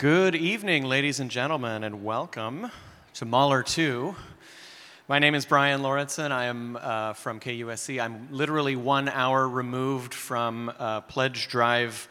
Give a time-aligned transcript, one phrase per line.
[0.00, 2.70] Good evening, ladies and gentlemen, and welcome
[3.12, 4.16] to Mahler 2.
[5.08, 6.32] My name is Brian Lauritsen.
[6.32, 8.00] I am uh, from KUSC.
[8.00, 12.08] I'm literally one hour removed from uh, Pledge Drive.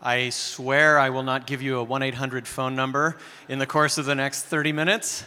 [0.00, 3.16] I swear I will not give you a 1 800 phone number
[3.48, 5.24] in the course of the next 30 minutes,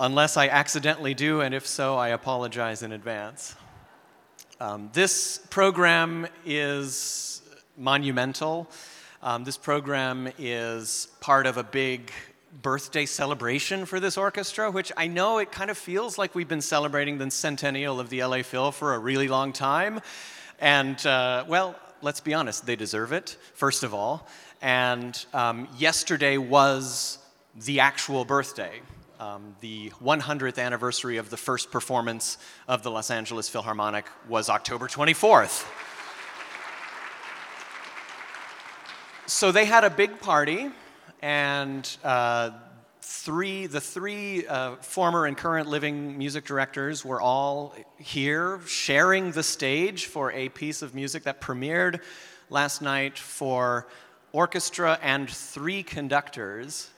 [0.00, 3.54] unless I accidentally do, and if so, I apologize in advance.
[4.60, 7.42] Um, this program is
[7.76, 8.70] monumental.
[9.20, 12.10] Um, this program is part of a big
[12.62, 16.62] birthday celebration for this orchestra, which I know it kind of feels like we've been
[16.62, 20.00] celebrating the centennial of the LA Phil for a really long time.
[20.58, 24.26] And, uh, well, let's be honest, they deserve it, first of all.
[24.62, 27.18] And um, yesterday was
[27.54, 28.80] the actual birthday.
[29.20, 34.88] Um, the 100th anniversary of the first performance of the Los Angeles Philharmonic was October
[34.88, 35.66] 24th.
[39.26, 40.70] so they had a big party,
[41.20, 42.50] and uh,
[43.02, 49.42] three, the three uh, former and current living music directors were all here sharing the
[49.42, 52.00] stage for a piece of music that premiered
[52.50, 53.86] last night for
[54.32, 56.90] orchestra and three conductors.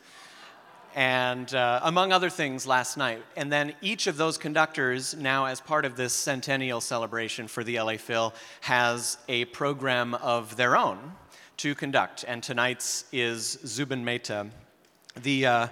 [0.97, 3.23] And uh, among other things, last night.
[3.37, 7.79] And then each of those conductors, now as part of this centennial celebration for the
[7.79, 10.99] LA Phil, has a program of their own
[11.61, 14.47] to conduct, and tonight's is Zubin Mehta,
[15.23, 15.67] the, uh,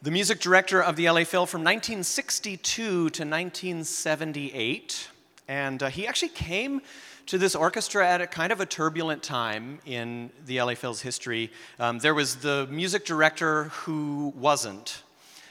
[0.00, 5.08] the music director of the LA Phil from 1962 to 1978.
[5.46, 6.80] And uh, he actually came
[7.26, 11.52] to this orchestra at a kind of a turbulent time in the LA Phil's history.
[11.78, 15.02] Um, there was the music director who wasn't,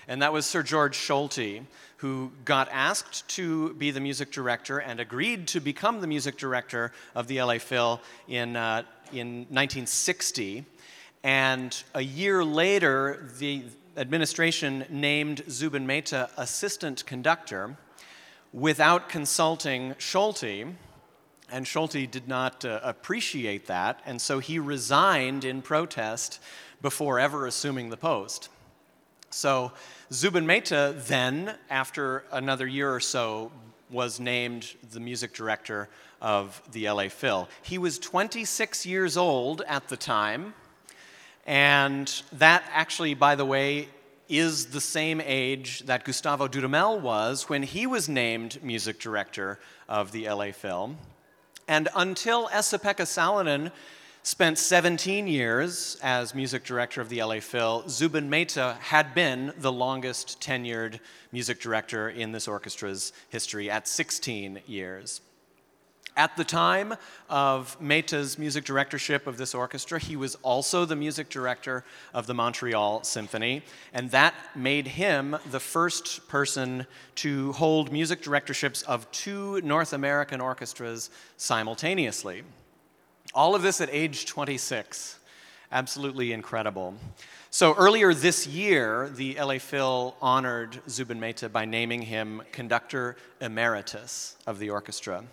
[0.08, 1.64] and that was Sir George Solti,
[1.97, 6.91] who got asked to be the music director and agreed to become the music director
[7.14, 10.66] of the LA Phil in uh, in 1960.
[11.23, 13.63] And a year later, the
[13.97, 17.78] administration named Zubin Mehta assistant conductor
[18.53, 20.73] without consulting Solti.
[21.51, 26.40] And Solti did not uh, appreciate that, and so he resigned in protest
[26.81, 28.50] before ever assuming the post.
[29.29, 29.72] So
[30.12, 33.51] Zubin Mehta then, after another year or so,
[33.90, 35.90] was named the music director
[36.22, 37.47] of the LA Phil.
[37.61, 40.53] He was 26 years old at the time,
[41.45, 43.89] and that actually, by the way,
[44.29, 50.11] is the same age that Gustavo Dudamel was when he was named music director of
[50.11, 50.95] the LA Phil.
[51.67, 53.72] And until Esa-Pekka Salonen
[54.23, 59.72] spent 17 years as music director of the LA Phil, Zubin Mehta had been the
[59.72, 60.99] longest tenured
[61.31, 65.22] music director in this orchestra's history at 16 years.
[66.17, 66.95] At the time
[67.29, 72.33] of Mehta's music directorship of this orchestra, he was also the music director of the
[72.33, 73.61] Montreal Symphony,
[73.94, 80.41] and that made him the first person to hold music directorships of two North American
[80.41, 82.41] orchestras simultaneously.
[83.35, 85.19] All of this at age 26.
[85.72, 86.95] Absolutely incredible.
[87.51, 94.35] So earlier this year, the LA Phil honored Zubin Mehta by naming him conductor emeritus
[94.47, 95.23] of the orchestra.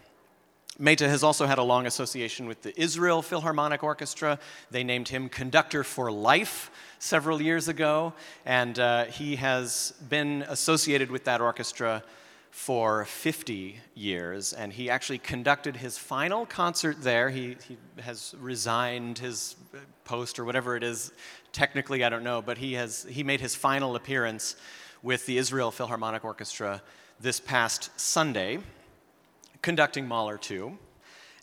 [0.78, 4.40] Mehta has also had a long association with the Israel Philharmonic Orchestra.
[4.72, 8.12] They named him conductor for life several years ago,
[8.44, 12.02] and uh, he has been associated with that orchestra
[12.50, 14.52] for 50 years.
[14.52, 17.30] And he actually conducted his final concert there.
[17.30, 19.54] He, he has resigned his
[20.04, 21.12] post or whatever it is.
[21.52, 24.56] Technically, I don't know, but he, has, he made his final appearance
[25.04, 26.82] with the Israel Philharmonic Orchestra
[27.20, 28.58] this past Sunday
[29.64, 30.76] conducting Mahler 2.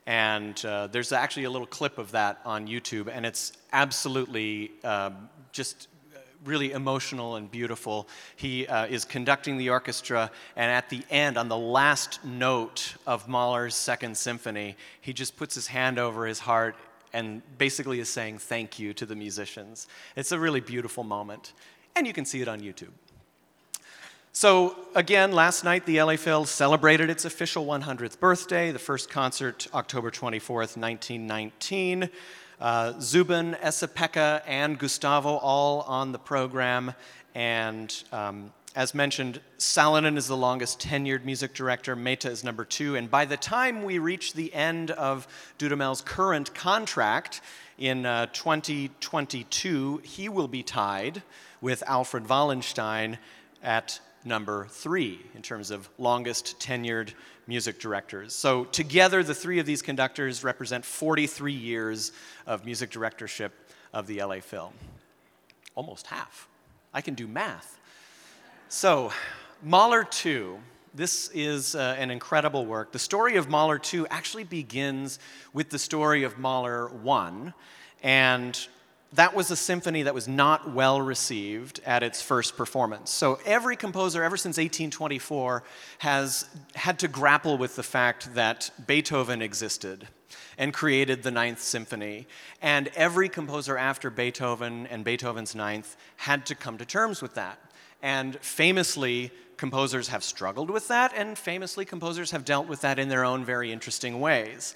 [0.06, 5.28] And uh, there's actually a little clip of that on YouTube, and it's absolutely um,
[5.52, 8.08] just uh, really emotional and beautiful.
[8.36, 13.28] He uh, is conducting the orchestra, and at the end, on the last note of
[13.28, 16.76] Mahler's Second Symphony, he just puts his hand over his heart
[17.14, 19.88] and basically is saying thank you to the musicians.
[20.16, 21.54] It's a really beautiful moment,
[21.96, 22.94] and you can see it on YouTube.
[24.34, 29.68] So, again, last night the LA Phil celebrated its official 100th birthday, the first concert,
[29.74, 32.10] October 24th, 1919.
[32.62, 36.94] Uh, Zubin, Esa-Pekka, and Gustavo all on the program.
[37.36, 42.96] And um, as mentioned, Salonen is the longest tenured music director, Mehta is number two.
[42.96, 45.28] And by the time we reach the end of
[45.60, 47.42] Dudamel's current contract
[47.78, 51.22] in uh, 2022, he will be tied
[51.60, 53.18] with Alfred Wallenstein
[53.62, 57.14] at number three in terms of longest tenured
[57.48, 58.34] music directors.
[58.34, 62.12] So, together, the three of these conductors represent 43 years
[62.46, 63.54] of music directorship
[63.94, 64.72] of the LA Phil.
[65.76, 66.48] almost half.
[66.94, 67.80] I can do math.
[68.68, 69.12] So,
[69.64, 70.60] Mahler 2,
[70.94, 72.92] this is uh, an incredible work.
[72.92, 75.20] The story of Mahler 2 actually begins
[75.54, 77.54] with the story of Mahler 1,
[78.04, 78.68] and
[79.14, 83.12] that was a symphony that was not well received at its first performance.
[83.12, 85.64] So every composer, ever since 1824,
[86.00, 90.08] has had to grapple with the fact that Beethoven existed
[90.58, 92.28] and created the Ninth Symphony.
[92.62, 97.60] And every composer after Beethoven and Beethoven's Ninth had to come to terms with that.
[98.02, 103.10] And famously, composers have struggled with that, and famously, composers have dealt with that in
[103.10, 104.74] their own very interesting ways.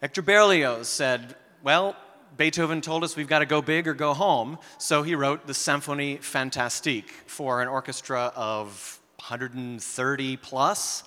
[0.00, 1.34] Hector Berlioz said,
[1.64, 1.96] Well,
[2.40, 5.52] Beethoven told us we've got to go big or go home, so he wrote the
[5.52, 11.04] Symphonie Fantastique for an orchestra of 130 plus.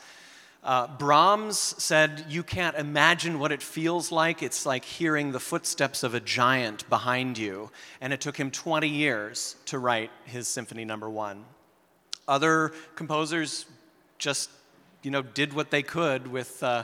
[0.63, 4.43] Uh, Brahms said, You can't imagine what it feels like.
[4.43, 7.71] It's like hearing the footsteps of a giant behind you.
[7.99, 11.09] And it took him 20 years to write his Symphony Number.
[11.09, 11.45] One.
[12.27, 13.65] Other composers
[14.19, 14.51] just,
[15.01, 16.61] you know, did what they could with.
[16.61, 16.83] Uh,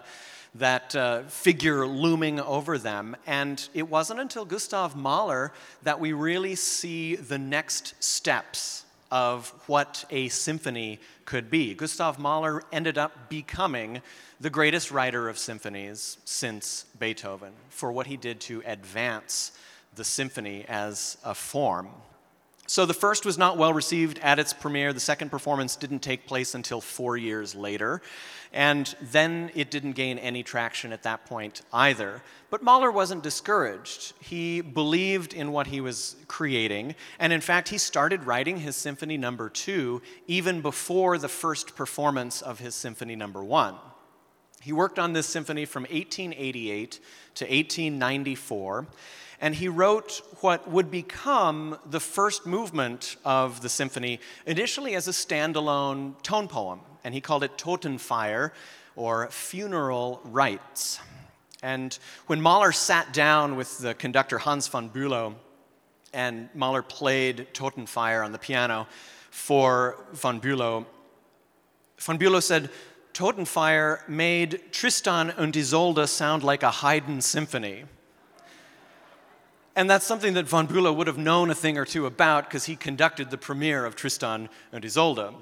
[0.55, 3.15] that uh, figure looming over them.
[3.27, 5.53] And it wasn't until Gustav Mahler
[5.83, 11.73] that we really see the next steps of what a symphony could be.
[11.73, 14.01] Gustav Mahler ended up becoming
[14.39, 19.51] the greatest writer of symphonies since Beethoven for what he did to advance
[19.95, 21.89] the symphony as a form.
[22.69, 24.93] So the first was not well received at its premiere.
[24.93, 27.99] The second performance didn't take place until four years later.
[28.53, 32.21] And then it didn't gain any traction at that point either.
[32.51, 34.13] But Mahler wasn't discouraged.
[34.21, 36.93] He believed in what he was creating.
[37.17, 39.51] And in fact, he started writing his Symphony Number no.
[39.51, 43.45] 2 even before the first performance of his Symphony Number no.
[43.45, 43.75] 1.
[44.61, 46.99] He worked on this symphony from 1888
[47.33, 48.87] to 1894
[49.41, 55.11] and he wrote what would become the first movement of the symphony, initially as a
[55.11, 58.51] standalone tone poem, and he called it Totenfeier,
[58.95, 60.99] or Funeral Rites.
[61.61, 61.97] And
[62.27, 65.35] when Mahler sat down with the conductor Hans von Bülow,
[66.13, 68.87] and Mahler played Totenfeier on the piano
[69.29, 70.85] for von Bülow,
[71.97, 72.69] von Bülow said,
[73.13, 77.83] Totenfeier made Tristan und Isolde sound like a Haydn symphony.
[79.75, 82.65] And that's something that von Bülow would have known a thing or two about because
[82.65, 85.33] he conducted the premiere of Tristan and Isolde.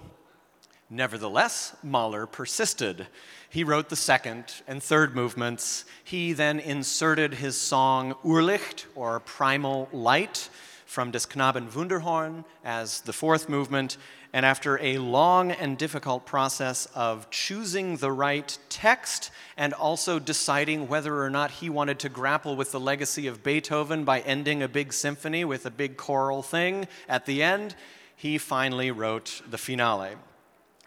[0.90, 3.08] Nevertheless, Mahler persisted.
[3.50, 5.86] He wrote the second and third movements.
[6.04, 10.50] He then inserted his song Urlicht, or Primal Light,
[10.86, 13.98] from Des Knaben Wunderhorn as the fourth movement,
[14.34, 20.88] and after a long and difficult process of choosing the right text and also deciding
[20.88, 24.68] whether or not he wanted to grapple with the legacy of Beethoven by ending a
[24.68, 27.76] big symphony with a big choral thing at the end,
[28.16, 30.16] he finally wrote the finale.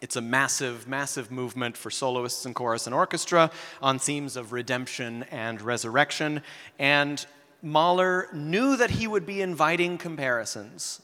[0.01, 3.51] It's a massive, massive movement for soloists and chorus and orchestra
[3.81, 6.41] on themes of redemption and resurrection.
[6.79, 7.23] And
[7.61, 11.01] Mahler knew that he would be inviting comparisons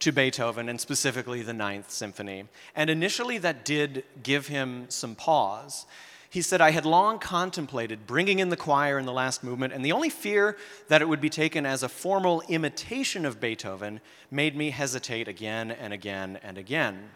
[0.00, 2.44] to Beethoven and specifically the Ninth Symphony.
[2.74, 5.86] And initially, that did give him some pause.
[6.28, 9.84] He said, I had long contemplated bringing in the choir in the last movement, and
[9.84, 10.56] the only fear
[10.88, 14.00] that it would be taken as a formal imitation of Beethoven
[14.30, 17.10] made me hesitate again and again and again.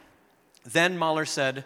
[0.64, 1.64] Then Mahler said,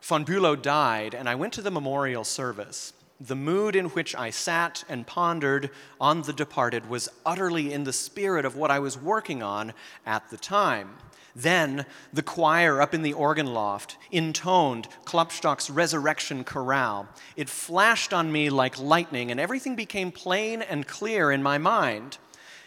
[0.00, 2.92] Von Bülow died, and I went to the memorial service.
[3.20, 7.92] The mood in which I sat and pondered on the departed was utterly in the
[7.92, 9.72] spirit of what I was working on
[10.04, 10.96] at the time.
[11.34, 17.08] Then the choir up in the organ loft intoned Klopstock's Resurrection Chorale.
[17.36, 22.18] It flashed on me like lightning, and everything became plain and clear in my mind.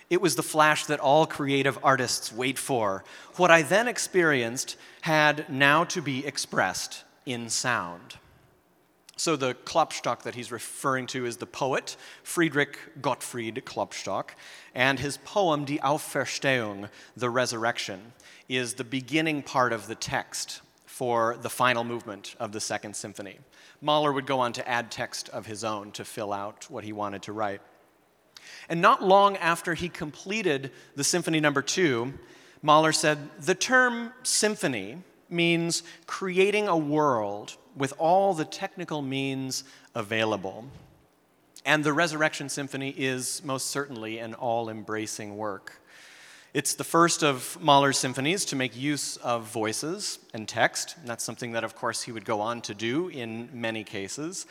[0.09, 3.03] It was the flash that all creative artists wait for.
[3.35, 8.17] What I then experienced had now to be expressed in sound.
[9.19, 14.29] So the Klopstock that he's referring to is the poet Friedrich Gottfried Klopstock,
[14.73, 18.13] and his poem Die Auferstehung, the resurrection,
[18.47, 23.39] is the beginning part of the text for the final movement of the Second Symphony.
[23.81, 26.93] Mahler would go on to add text of his own to fill out what he
[26.93, 27.59] wanted to write.
[28.69, 31.67] And not long after he completed the Symphony Number no.
[31.67, 32.13] 2,
[32.61, 34.99] Mahler said, The term symphony
[35.29, 39.63] means creating a world with all the technical means
[39.95, 40.65] available.
[41.65, 45.81] And the Resurrection Symphony is most certainly an all embracing work.
[46.53, 50.95] It's the first of Mahler's symphonies to make use of voices and text.
[50.97, 54.47] And that's something that, of course, he would go on to do in many cases.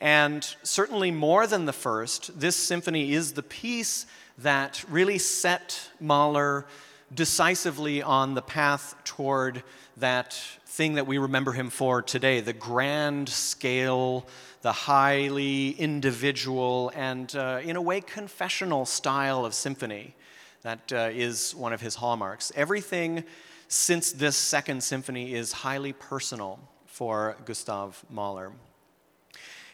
[0.00, 4.06] And certainly more than the first, this symphony is the piece
[4.38, 6.66] that really set Mahler
[7.14, 9.62] decisively on the path toward
[9.96, 10.34] that
[10.66, 14.26] thing that we remember him for today the grand scale,
[14.62, 20.14] the highly individual, and uh, in a way confessional style of symphony.
[20.62, 22.50] That uh, is one of his hallmarks.
[22.56, 23.22] Everything
[23.68, 28.52] since this second symphony is highly personal for Gustav Mahler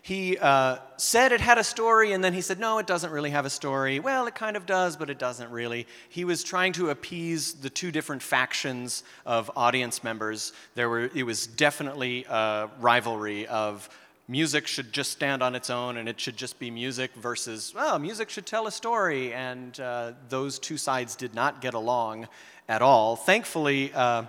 [0.05, 3.31] he uh, said it had a story, and then he said, no, it doesn't really
[3.31, 4.01] have a story.
[4.01, 5.87] Well, it kind of does, but it doesn't really.
[6.09, 10.53] He was trying to appease the two different factions of audience members.
[10.75, 13.89] There were, it was definitely a rivalry of
[14.27, 17.99] music should just stand on its own and it should just be music versus, well,
[18.01, 19.33] music should tell a story.
[19.33, 22.27] And uh, those two sides did not get along
[22.69, 23.15] at all.
[23.15, 24.25] Thankfully, uh,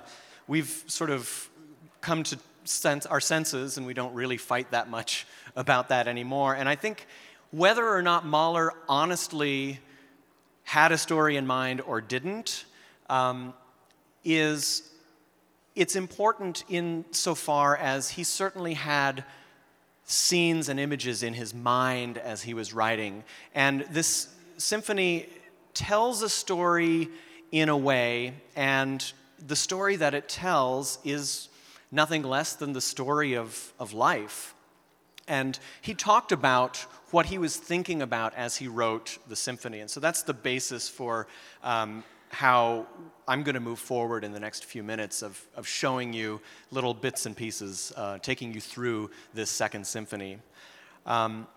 [0.48, 1.50] we've sort of
[2.02, 5.26] come to sense our senses and we don't really fight that much
[5.56, 6.56] about that anymore.
[6.56, 7.06] And I think
[7.52, 9.80] whether or not Mahler honestly
[10.64, 12.66] had a story in mind or didn't
[13.10, 13.54] um,
[14.24, 14.90] is
[15.76, 19.24] it's important in so far as he certainly had
[20.06, 23.24] scenes and images in his mind as he was writing.
[23.56, 25.28] And this symphony
[25.74, 27.10] tells a story
[27.52, 29.14] in a way, and
[29.48, 31.50] the story that it tells is
[31.92, 34.56] nothing less than the story of, of life.
[35.28, 36.78] And he talked about
[37.12, 39.80] what he was thinking about as he wrote the symphony.
[39.80, 41.28] And so that's the basis for
[41.64, 42.88] um, how
[43.28, 46.94] I'm going to move forward in the next few minutes of, of showing you little
[46.94, 50.40] bits and pieces, uh, taking you through this second symphony.
[51.06, 51.48] Um,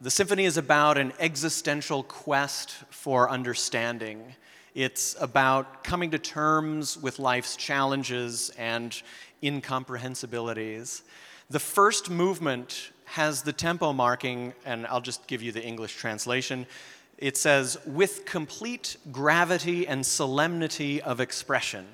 [0.00, 4.22] the symphony is about an existential quest for understanding.
[4.74, 9.00] It's about coming to terms with life's challenges and
[9.42, 11.02] incomprehensibilities.
[11.50, 16.66] The first movement has the tempo marking, and I'll just give you the English translation.
[17.16, 21.86] It says, with complete gravity and solemnity of expression.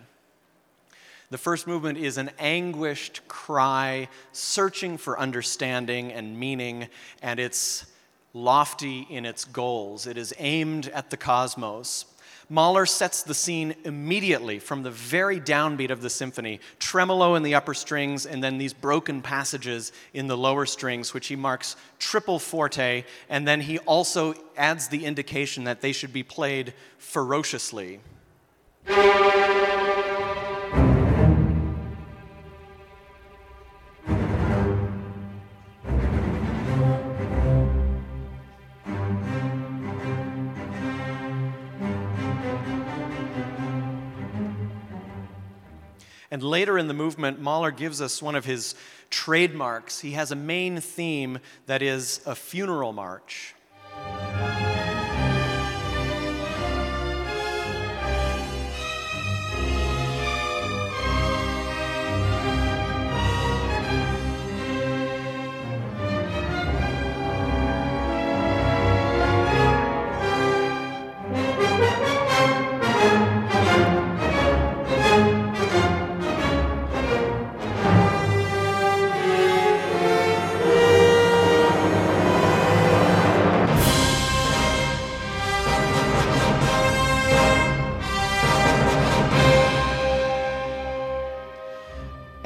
[1.31, 6.89] The first movement is an anguished cry, searching for understanding and meaning,
[7.23, 7.87] and it's
[8.35, 10.07] lofty in its goals.
[10.07, 12.05] It is aimed at the cosmos.
[12.49, 17.55] Mahler sets the scene immediately from the very downbeat of the symphony, tremolo in the
[17.55, 22.39] upper strings, and then these broken passages in the lower strings, which he marks triple
[22.39, 28.01] forte, and then he also adds the indication that they should be played ferociously.
[46.55, 48.77] Later in the movement, Mahler gives us one of his
[49.11, 49.99] trademarks.
[49.99, 53.57] He has a main theme that is a funeral march.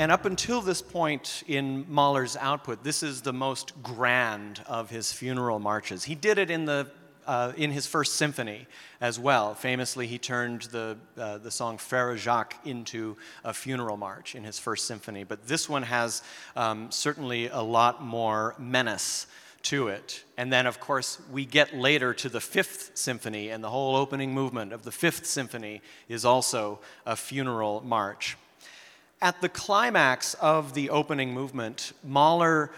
[0.09, 5.13] And up until this point in Mahler's output, this is the most grand of his
[5.13, 6.03] funeral marches.
[6.03, 6.87] He did it in, the,
[7.27, 8.67] uh, in his first symphony
[9.03, 9.53] as well.
[9.53, 14.59] Famously, he turned the, uh, the song Frère Jacques into a funeral march in his
[14.59, 15.25] first symphony.
[15.25, 16.23] But this one has
[16.57, 19.27] um, certainly a lot more menace
[19.65, 20.25] to it.
[20.39, 24.33] And then, of course, we get later to the fifth symphony, and the whole opening
[24.33, 28.39] movement of the fifth symphony is also a funeral march.
[29.21, 32.71] At the climax of the opening movement, Mahler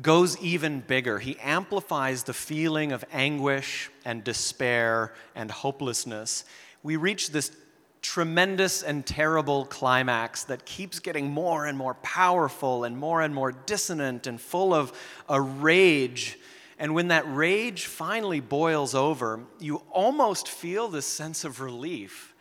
[0.00, 1.18] goes even bigger.
[1.18, 6.44] He amplifies the feeling of anguish and despair and hopelessness.
[6.82, 7.52] We reach this
[8.00, 13.52] tremendous and terrible climax that keeps getting more and more powerful and more and more
[13.52, 14.92] dissonant and full of
[15.28, 16.38] a rage.
[16.78, 22.34] And when that rage finally boils over, you almost feel this sense of relief.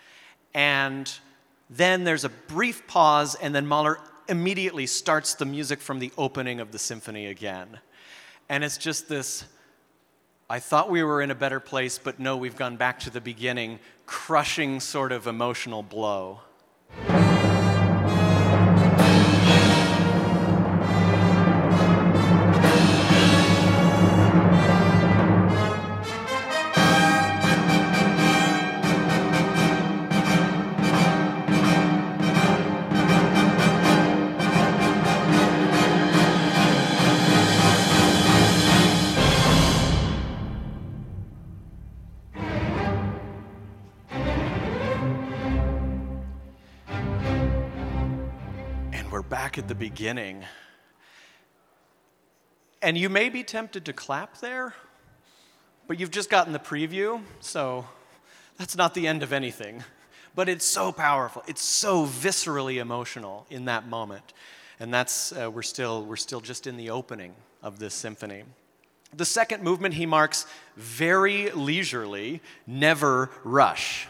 [0.53, 1.11] And
[1.69, 6.59] then there's a brief pause, and then Mahler immediately starts the music from the opening
[6.59, 7.79] of the symphony again.
[8.49, 9.45] And it's just this
[10.49, 13.21] I thought we were in a better place, but no, we've gone back to the
[13.21, 16.41] beginning, crushing sort of emotional blow.
[49.53, 50.43] Back at the beginning.
[52.81, 54.73] And you may be tempted to clap there,
[55.87, 57.85] but you've just gotten the preview, so
[58.57, 59.83] that's not the end of anything.
[60.33, 61.43] But it's so powerful.
[61.47, 64.33] It's so viscerally emotional in that moment.
[64.79, 68.45] And that's, uh, we're, still, we're still just in the opening of this symphony.
[69.15, 74.07] The second movement he marks very leisurely, never rush.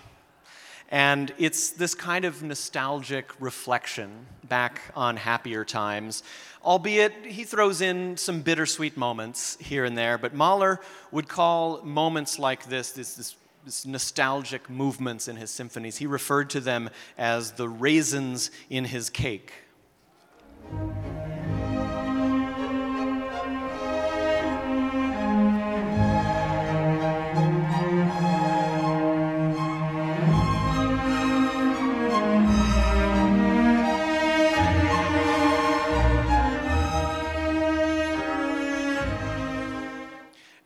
[0.88, 6.24] And it's this kind of nostalgic reflection back on happier times,
[6.64, 10.18] albeit he throws in some bittersweet moments here and there.
[10.18, 10.80] But Mahler
[11.12, 13.36] would call moments like this, this, this,
[13.66, 19.10] this nostalgic movements in his symphonies, he referred to them as the raisins in his
[19.10, 19.54] cake.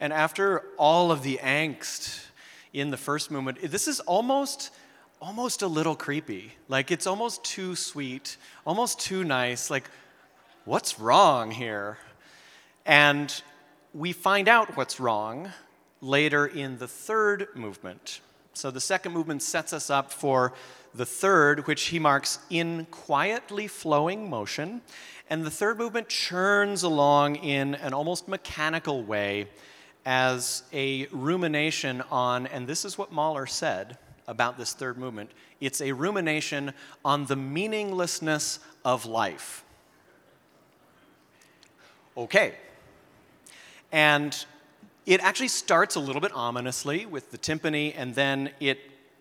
[0.07, 2.27] And after all of the angst
[2.71, 4.69] in the first movement, this is almost
[5.19, 6.53] almost a little creepy.
[6.69, 9.69] Like it's almost too sweet, almost too nice.
[9.69, 9.89] Like
[10.63, 11.97] what's wrong here?
[12.85, 13.43] And
[13.93, 15.51] we find out what's wrong
[15.99, 18.21] later in the third movement.
[18.53, 20.53] So the second movement sets us up for
[20.95, 24.83] the third, which he marks in quietly flowing motion.
[25.29, 29.49] And the third movement churns along in an almost mechanical way
[30.07, 35.81] as a rumination on, and this is what Mahler said about this third movement it's
[35.81, 36.71] a rumination
[37.03, 39.65] on the meaninglessness of life.
[42.15, 42.53] Okay.
[43.91, 44.45] And
[45.07, 48.79] it actually starts a little bit ominously with the timpani, and then it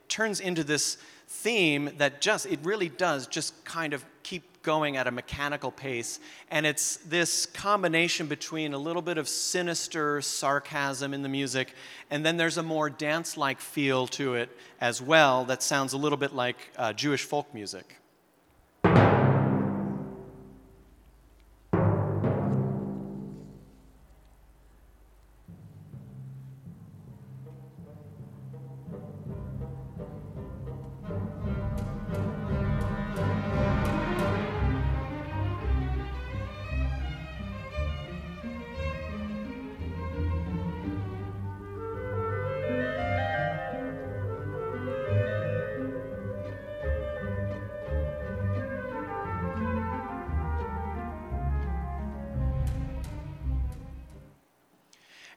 [0.09, 5.07] turns into this theme that just, it really does just kind of keep going at
[5.07, 6.19] a mechanical pace.
[6.51, 11.73] And it's this combination between a little bit of sinister sarcasm in the music,
[12.11, 15.97] and then there's a more dance like feel to it as well that sounds a
[15.97, 17.97] little bit like uh, Jewish folk music.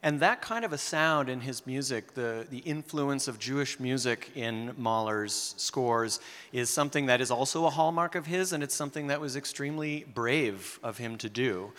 [0.01, 4.31] And that kind of a sound in his music, the, the influence of Jewish music
[4.33, 6.21] in Mahler's scores,
[6.53, 10.05] is something that is also a hallmark of his, and it's something that was extremely
[10.13, 11.73] brave of him to do.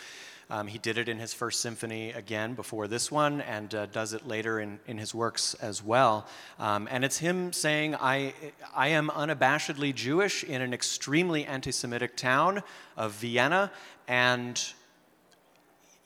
[0.50, 4.12] Um, he did it in his first symphony again before this one, and uh, does
[4.12, 6.26] it later in, in his works as well.
[6.58, 8.34] Um, and it's him saying, I,
[8.74, 12.62] I am unabashedly Jewish in an extremely anti Semitic town
[12.98, 13.70] of Vienna,
[14.08, 14.62] and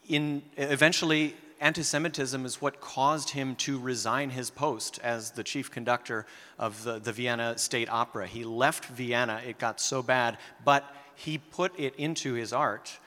[0.07, 5.71] in, eventually anti Semitism is what caused him to resign his post as the chief
[5.71, 6.25] conductor
[6.59, 8.27] of the, the Vienna State Opera.
[8.27, 10.83] He left Vienna, it got so bad, but
[11.15, 12.97] he put it into his art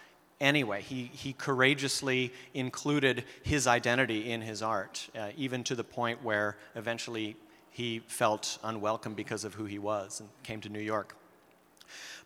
[0.40, 0.82] anyway.
[0.82, 6.56] He, he courageously included his identity in his art, uh, even to the point where
[6.74, 7.37] eventually
[7.70, 11.14] he felt unwelcome because of who he was and came to New York.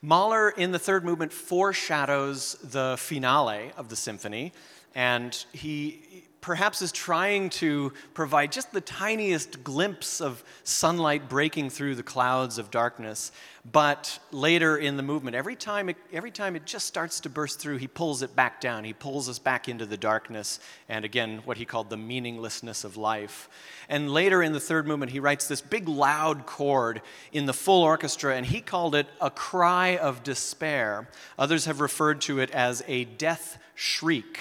[0.02, 4.52] Mahler, in the third movement, foreshadows the finale of the symphony,
[4.96, 11.94] and he perhaps is trying to provide just the tiniest glimpse of sunlight breaking through
[11.94, 13.30] the clouds of darkness.
[13.70, 17.60] But later in the movement, every time it, every time it just starts to burst
[17.60, 18.82] through, he pulls it back down.
[18.82, 22.96] He pulls us back into the darkness, and again, what he called the meaninglessness of
[22.96, 23.48] life.
[23.88, 27.84] And later in the third movement, he writes this big loud chord in the full
[27.84, 31.08] orchestra, and he called it a cry of despair.
[31.38, 34.40] Others have referred to it as a death shriek.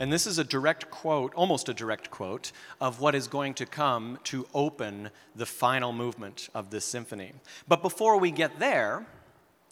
[0.00, 3.66] And this is a direct quote, almost a direct quote, of what is going to
[3.66, 7.32] come to open the final movement of this symphony.
[7.68, 9.06] But before we get there,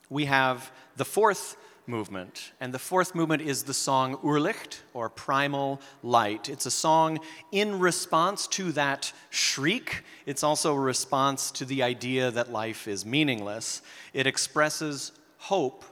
[0.08, 1.56] we have the fourth
[1.86, 2.52] movement.
[2.60, 6.48] And the fourth movement is the song Urlicht, or Primal Light.
[6.48, 7.18] It's a song
[7.52, 10.04] in response to that shriek.
[10.26, 13.82] It's also a response to the idea that life is meaningless.
[14.12, 15.84] It expresses hope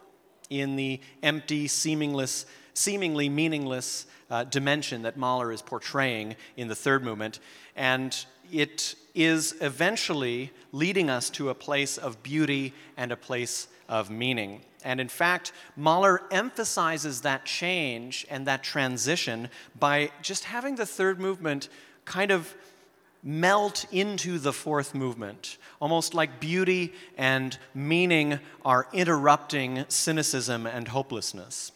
[0.50, 2.46] in the empty, seamless,
[2.78, 7.40] seemingly meaningless uh, dimension that Mahler is portraying in the third movement.
[7.76, 8.16] And
[8.52, 14.60] it is eventually leading us to a place of beauty and a place of meaning.
[14.84, 21.18] And in fact, Mahler emphasizes that change and that transition by just having the third
[21.18, 21.68] movement
[22.04, 22.54] kind of
[23.24, 31.72] melt into the fourth movement, almost like beauty and meaning are interrupting cynicism and hopelessness.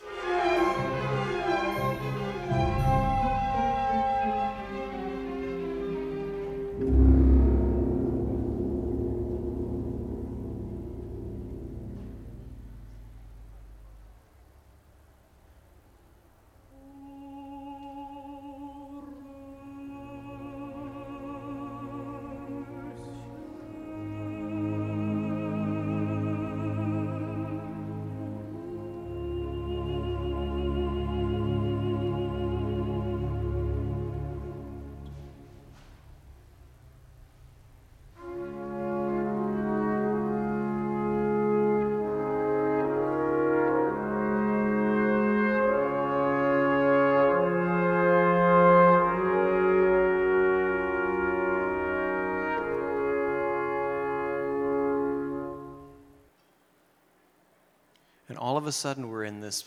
[58.53, 59.65] All of a sudden, we're in this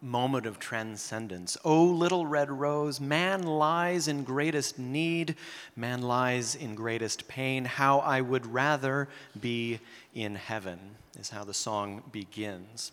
[0.00, 1.56] moment of transcendence.
[1.64, 5.34] Oh, little red rose, man lies in greatest need,
[5.74, 7.64] man lies in greatest pain.
[7.64, 9.08] How I would rather
[9.40, 9.80] be
[10.14, 10.78] in heaven,
[11.18, 12.92] is how the song begins.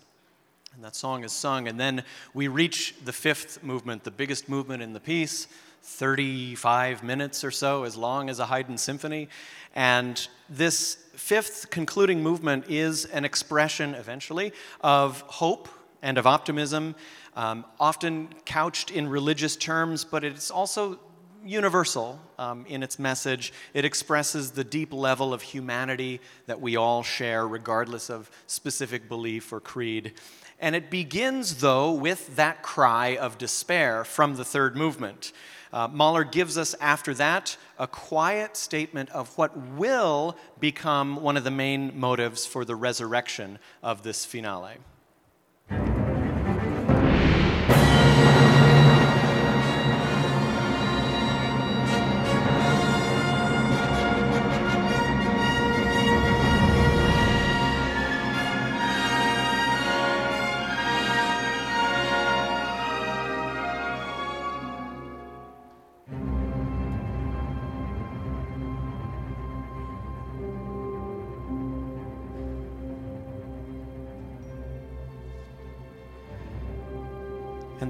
[0.74, 4.82] And that song is sung, and then we reach the fifth movement, the biggest movement
[4.82, 5.46] in the piece.
[5.82, 9.30] 35 minutes or so, as long as a Haydn symphony.
[9.76, 15.68] And this fifth concluding movement is an expression, eventually, of hope
[16.02, 16.96] and of optimism,
[17.36, 21.00] um, often couched in religious terms, but it's also
[21.44, 23.54] universal um, in its message.
[23.74, 29.52] It expresses the deep level of humanity that we all share, regardless of specific belief
[29.54, 30.14] or creed.
[30.60, 35.32] And it begins, though, with that cry of despair from the third movement.
[35.78, 41.44] Uh, Mahler gives us, after that, a quiet statement of what will become one of
[41.44, 44.78] the main motives for the resurrection of this finale.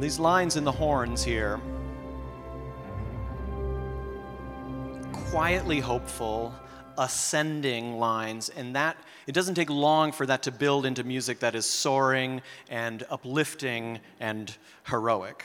[0.07, 1.59] These lines in the horns here
[5.11, 6.55] quietly hopeful,
[6.97, 8.95] ascending lines, and that
[9.27, 13.99] it doesn't take long for that to build into music that is soaring and uplifting
[14.21, 15.43] and heroic.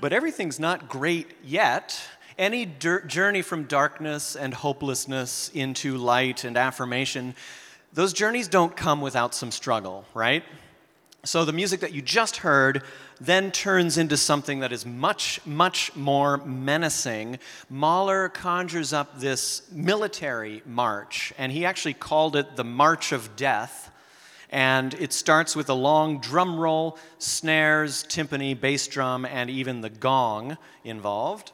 [0.00, 2.00] But everything's not great yet.
[2.38, 2.64] Any
[3.06, 7.34] journey from darkness and hopelessness into light and affirmation,
[7.92, 10.42] those journeys don't come without some struggle, right?
[11.22, 12.82] So the music that you just heard
[13.20, 17.38] then turns into something that is much, much more menacing.
[17.68, 23.89] Mahler conjures up this military march, and he actually called it the March of Death.
[24.50, 29.90] And it starts with a long drum roll, snares, timpani, bass drum, and even the
[29.90, 31.52] gong involved.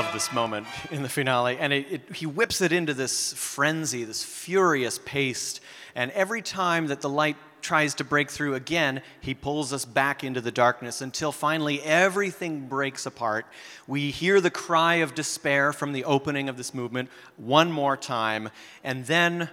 [0.00, 1.58] Love this moment in the finale.
[1.58, 5.60] And it, it, he whips it into this frenzy, this furious pace.
[5.94, 10.24] And every time that the light tries to break through again, he pulls us back
[10.24, 13.44] into the darkness until finally everything breaks apart.
[13.86, 18.48] We hear the cry of despair from the opening of this movement one more time,
[18.82, 19.50] and then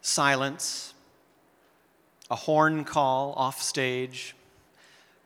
[0.00, 0.94] silence,
[2.30, 4.34] a horn call off stage,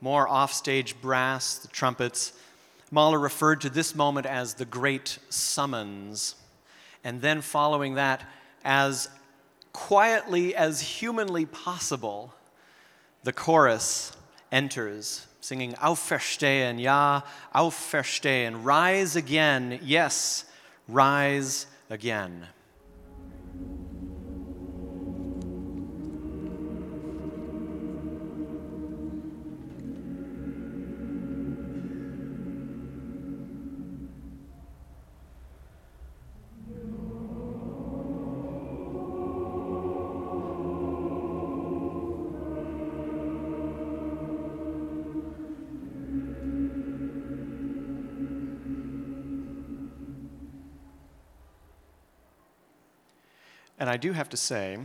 [0.01, 2.33] more offstage brass, the trumpets.
[2.93, 6.37] Mahler referred to this moment as the great summons.
[7.03, 8.23] And then following that,
[8.65, 9.09] as
[9.73, 12.35] quietly as humanly possible,
[13.25, 14.13] the chorus
[14.53, 17.23] enters, singing Auferstehen, ja,
[17.55, 20.45] Auferstehen, rise again, yes,
[20.87, 22.47] rise again.
[53.79, 54.79] And I do have to say,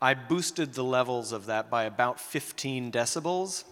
[0.00, 3.64] I boosted the levels of that by about 15 decibels.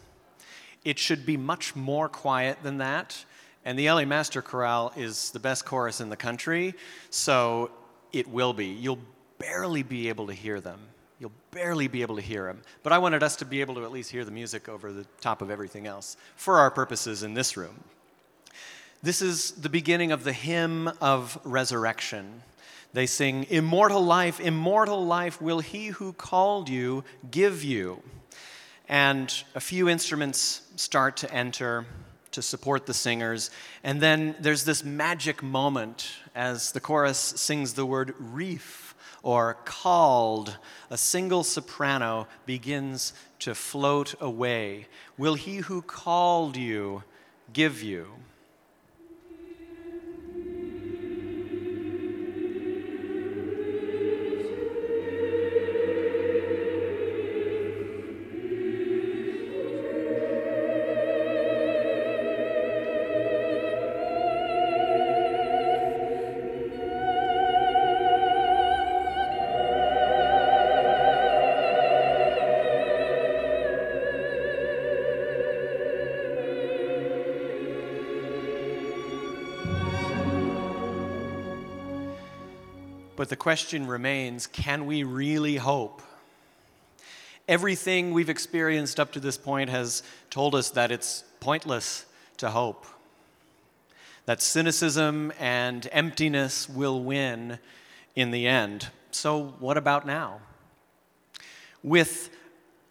[0.84, 3.24] It should be much more quiet than that.
[3.64, 6.74] And the LA Master Chorale is the best chorus in the country,
[7.10, 7.70] so
[8.12, 8.66] it will be.
[8.66, 9.00] You'll
[9.38, 10.80] barely be able to hear them.
[11.18, 12.62] You'll barely be able to hear them.
[12.82, 15.06] But I wanted us to be able to at least hear the music over the
[15.20, 17.82] top of everything else for our purposes in this room.
[19.02, 22.42] This is the beginning of the hymn of resurrection.
[22.96, 28.02] They sing, Immortal life, immortal life will he who called you give you.
[28.88, 31.84] And a few instruments start to enter
[32.30, 33.50] to support the singers.
[33.84, 40.56] And then there's this magic moment as the chorus sings the word rief or called.
[40.88, 44.86] A single soprano begins to float away.
[45.18, 47.02] Will he who called you
[47.52, 48.06] give you?
[83.26, 86.00] But the question remains can we really hope?
[87.48, 92.86] Everything we've experienced up to this point has told us that it's pointless to hope,
[94.26, 97.58] that cynicism and emptiness will win
[98.14, 98.90] in the end.
[99.10, 100.38] So, what about now?
[101.82, 102.30] With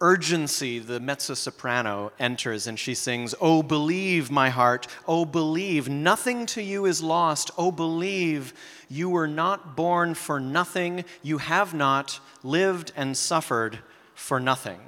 [0.00, 6.46] urgency, the mezzo soprano enters and she sings, Oh, believe, my heart, oh, believe, nothing
[6.46, 7.50] to you is lost.
[7.56, 8.52] Oh, believe,
[8.88, 13.78] you were not born for nothing, you have not lived and suffered
[14.14, 14.80] for nothing.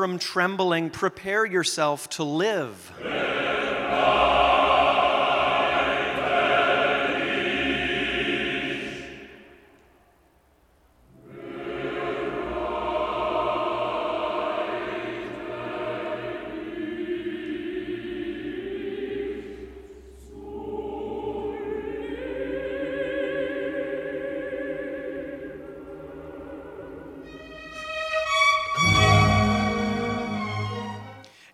[0.00, 2.90] From trembling, prepare yourself to live.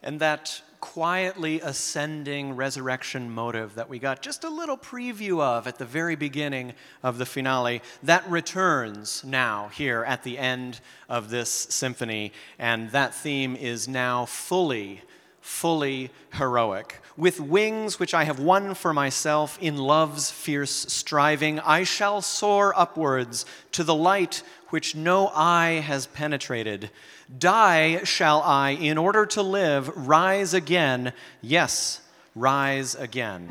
[0.06, 5.78] And that quietly ascending resurrection motive that we got just a little preview of at
[5.78, 11.50] the very beginning of the finale, that returns now here at the end of this
[11.50, 12.32] symphony.
[12.58, 15.02] And that theme is now fully,
[15.46, 17.00] fully heroic.
[17.16, 22.76] With wings which I have won for myself in love's fierce striving, I shall soar
[22.76, 26.90] upwards to the light which no eye has penetrated.
[27.38, 32.00] Die shall I, in order to live, rise again, yes,
[32.34, 33.48] rise again.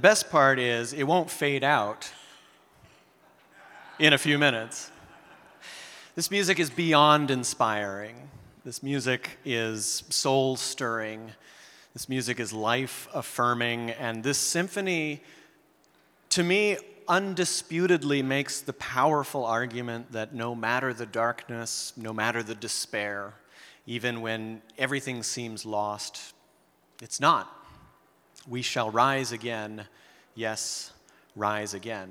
[0.00, 2.10] The best part is, it won't fade out
[3.98, 4.90] in a few minutes.
[6.14, 8.30] This music is beyond inspiring.
[8.64, 11.32] This music is soul stirring.
[11.92, 13.90] This music is life affirming.
[13.90, 15.22] And this symphony,
[16.30, 22.54] to me, undisputedly makes the powerful argument that no matter the darkness, no matter the
[22.54, 23.34] despair,
[23.86, 26.32] even when everything seems lost,
[27.02, 27.59] it's not.
[28.48, 29.86] We shall rise again.
[30.34, 30.92] Yes,
[31.36, 32.10] rise again.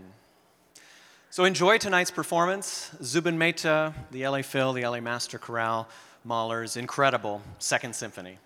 [1.32, 2.92] So enjoy tonight's performance.
[3.04, 5.88] Zubin Mehta, the LA Phil, the LA Master Chorale,
[6.24, 8.40] Mahler's incredible Second Symphony.